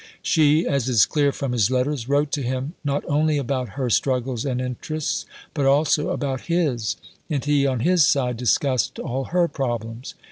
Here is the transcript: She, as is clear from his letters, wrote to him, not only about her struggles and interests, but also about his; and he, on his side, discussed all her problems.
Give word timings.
She, 0.23 0.65
as 0.65 0.89
is 0.89 1.05
clear 1.05 1.31
from 1.31 1.51
his 1.51 1.69
letters, 1.69 2.09
wrote 2.09 2.31
to 2.31 2.41
him, 2.41 2.73
not 2.83 3.03
only 3.07 3.37
about 3.37 3.77
her 3.77 3.87
struggles 3.91 4.45
and 4.45 4.59
interests, 4.59 5.27
but 5.53 5.67
also 5.67 6.09
about 6.09 6.47
his; 6.49 6.95
and 7.29 7.45
he, 7.45 7.67
on 7.67 7.81
his 7.81 8.03
side, 8.03 8.35
discussed 8.35 8.97
all 8.97 9.25
her 9.25 9.47
problems. 9.47 10.15